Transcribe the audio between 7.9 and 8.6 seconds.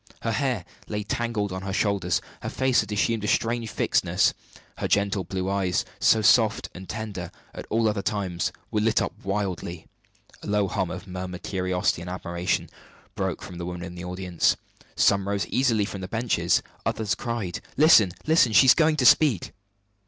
times,